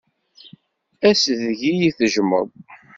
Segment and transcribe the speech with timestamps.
[1.09, 2.47] Ass deg iyi-tejjmeḍ.